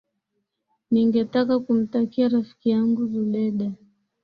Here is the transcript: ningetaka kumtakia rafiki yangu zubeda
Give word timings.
ningetaka 0.91 1.57
kumtakia 1.59 2.27
rafiki 2.29 2.69
yangu 2.69 3.05
zubeda 3.07 3.71